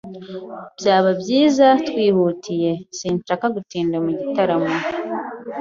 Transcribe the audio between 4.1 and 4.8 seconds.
gitaramo.